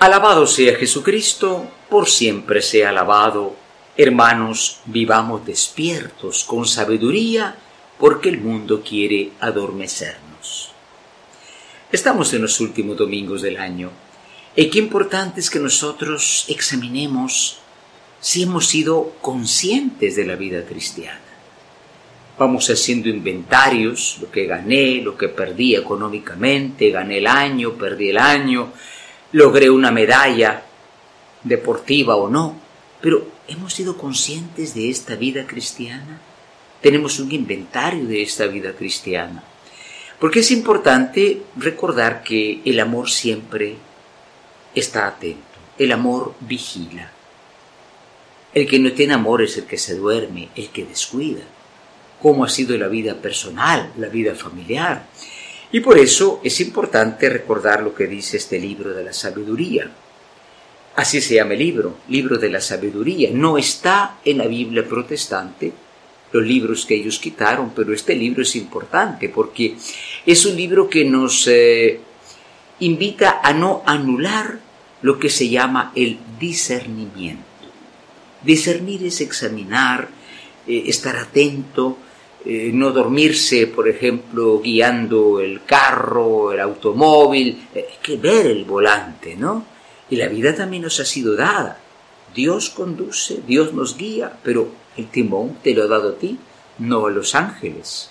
[0.00, 3.54] Alabado sea Jesucristo, por siempre sea alabado.
[3.98, 7.54] Hermanos, vivamos despiertos con sabiduría,
[7.98, 10.72] porque el mundo quiere adormecernos.
[11.92, 13.90] Estamos en los últimos domingos del año,
[14.56, 17.58] y qué importante es que nosotros examinemos
[18.20, 21.20] si hemos sido conscientes de la vida cristiana.
[22.38, 28.16] Vamos haciendo inventarios, lo que gané, lo que perdí económicamente, gané el año, perdí el
[28.16, 28.72] año,
[29.32, 30.62] logré una medalla
[31.42, 32.56] deportiva o no,
[33.00, 36.20] pero hemos sido conscientes de esta vida cristiana.
[36.80, 39.42] Tenemos un inventario de esta vida cristiana.
[40.18, 43.76] Porque es importante recordar que el amor siempre
[44.74, 45.40] está atento,
[45.78, 47.10] el amor vigila.
[48.52, 51.42] El que no tiene amor es el que se duerme, el que descuida.
[52.20, 55.06] Cómo ha sido la vida personal, la vida familiar.
[55.72, 59.90] Y por eso es importante recordar lo que dice este libro de la sabiduría.
[60.96, 63.30] Así se llama el libro, libro de la sabiduría.
[63.32, 65.72] No está en la Biblia protestante,
[66.32, 69.76] los libros que ellos quitaron, pero este libro es importante porque
[70.26, 72.00] es un libro que nos eh,
[72.80, 74.58] invita a no anular
[75.02, 77.44] lo que se llama el discernimiento.
[78.42, 80.08] Discernir es examinar,
[80.66, 81.98] eh, estar atento,
[82.44, 89.36] eh, no dormirse, por ejemplo, guiando el carro, el automóvil, hay que ver el volante,
[89.36, 89.66] ¿no?
[90.08, 91.78] Y la vida también nos ha sido dada.
[92.34, 96.38] Dios conduce, Dios nos guía, pero el timón te lo ha dado a ti,
[96.78, 98.10] no a los ángeles.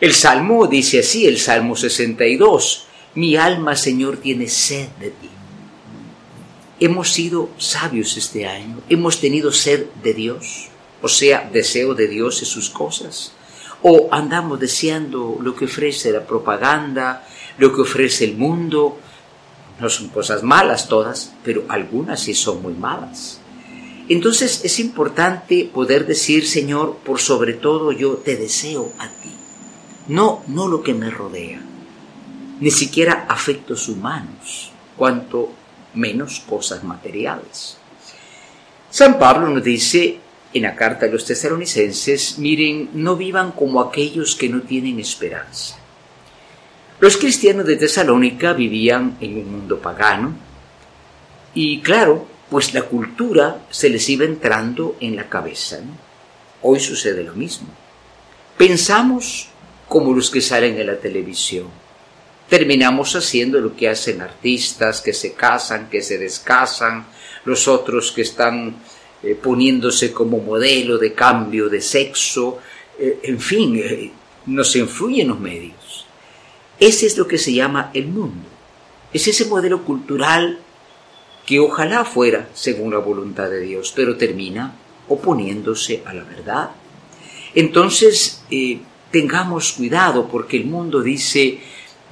[0.00, 5.28] El Salmo dice así, el Salmo 62, mi alma, Señor, tiene sed de ti.
[6.80, 10.68] Hemos sido sabios este año, hemos tenido sed de Dios
[11.02, 13.32] o sea, deseo de Dios y sus cosas,
[13.82, 17.26] o andamos deseando lo que ofrece la propaganda,
[17.58, 18.98] lo que ofrece el mundo.
[19.80, 23.40] No son cosas malas todas, pero algunas sí son muy malas.
[24.08, 29.34] Entonces es importante poder decir, Señor, por sobre todo yo te deseo a ti,
[30.08, 31.60] no, no lo que me rodea,
[32.58, 35.50] ni siquiera afectos humanos, cuanto
[35.94, 37.76] menos cosas materiales.
[38.90, 40.18] San Pablo nos dice
[40.54, 45.76] en la carta de los tesalonicenses, miren, no vivan como aquellos que no tienen esperanza.
[47.00, 50.34] Los cristianos de Tesalónica vivían en un mundo pagano
[51.54, 55.78] y claro, pues la cultura se les iba entrando en la cabeza.
[56.62, 57.68] Hoy sucede lo mismo.
[58.56, 59.48] Pensamos
[59.86, 61.68] como los que salen en la televisión.
[62.48, 67.06] Terminamos haciendo lo que hacen artistas que se casan, que se descasan,
[67.44, 68.74] los otros que están
[69.22, 72.58] eh, poniéndose como modelo de cambio de sexo,
[72.98, 74.12] eh, en fin, eh,
[74.46, 76.06] nos influyen los medios.
[76.78, 78.48] Ese es lo que se llama el mundo.
[79.12, 80.60] Es ese modelo cultural
[81.44, 84.76] que ojalá fuera según la voluntad de Dios, pero termina
[85.08, 86.70] oponiéndose a la verdad.
[87.54, 88.44] Entonces,
[89.10, 91.58] tengamos cuidado porque el mundo dice,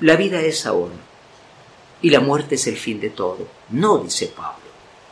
[0.00, 0.94] la vida es ahora
[2.02, 3.46] y la muerte es el fin de todo.
[3.70, 4.64] No, dice Pablo,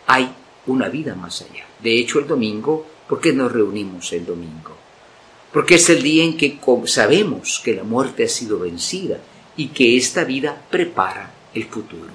[0.06, 0.32] hay
[0.66, 1.66] una vida más allá.
[1.80, 4.76] De hecho, el domingo, ¿por qué nos reunimos el domingo?
[5.52, 9.18] Porque es el día en que sabemos que la muerte ha sido vencida
[9.56, 12.10] y que esta vida prepara el futuro.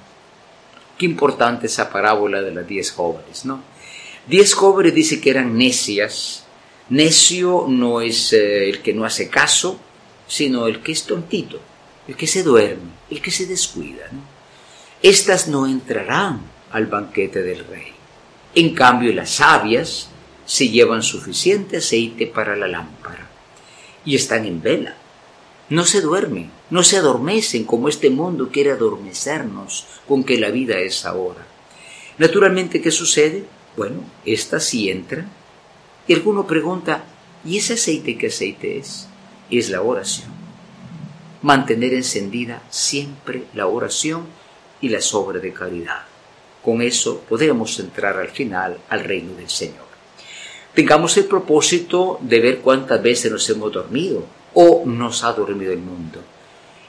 [0.98, 3.64] Qué importante esa parábola de las diez jóvenes, ¿no?
[4.28, 6.44] Diez jóvenes dice que eran necias.
[6.90, 9.80] Necio no es eh, el que no hace caso,
[10.28, 11.60] sino el que es tontito,
[12.08, 14.06] el que se duerme, el que se descuida.
[14.12, 14.20] ¿no?
[15.02, 17.94] Estas no entrarán al banquete del rey.
[18.56, 20.10] En cambio, las sabias
[20.46, 23.28] se llevan suficiente aceite para la lámpara
[24.04, 24.96] y están en vela.
[25.70, 30.80] No se duermen, no se adormecen como este mundo quiere adormecernos con que la vida
[30.80, 31.46] es ahora.
[32.18, 33.46] Naturalmente, ¿qué sucede?
[33.78, 35.28] Bueno, esta sí entra.
[36.08, 37.04] Y alguno pregunta,
[37.46, 39.08] ¿y ese aceite qué aceite es?
[39.52, 40.32] Es la oración.
[41.44, 44.26] Mantener encendida siempre la oración
[44.82, 46.02] y la obra de caridad.
[46.64, 49.88] Con eso podremos entrar al final al reino del Señor.
[50.74, 55.80] Tengamos el propósito de ver cuántas veces nos hemos dormido o nos ha dormido el
[55.80, 56.22] mundo.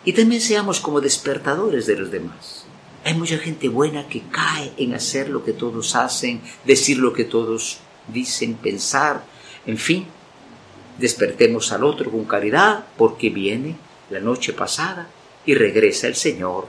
[0.04, 2.64] Y también seamos como despertadores de los demás.
[3.04, 7.24] Hay mucha gente buena que cae en hacer lo que todos hacen, decir lo que
[7.24, 7.78] todos
[8.08, 9.24] dicen, pensar,
[9.66, 10.06] en fin.
[10.98, 13.76] Despertemos al otro con caridad porque viene
[14.10, 15.08] la noche pasada
[15.46, 16.68] y regresa el Señor